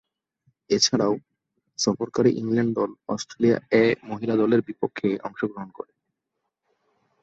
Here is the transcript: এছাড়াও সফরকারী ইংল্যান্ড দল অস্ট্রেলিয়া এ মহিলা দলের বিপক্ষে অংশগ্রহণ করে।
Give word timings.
এছাড়াও 0.69 1.13
সফরকারী 1.79 2.31
ইংল্যান্ড 2.35 2.71
দল 2.75 2.91
অস্ট্রেলিয়া 3.07 3.57
এ 3.71 3.83
মহিলা 4.03 4.35
দলের 4.35 4.61
বিপক্ষে 4.61 5.09
অংশগ্রহণ 5.23 5.69
করে। 5.71 5.91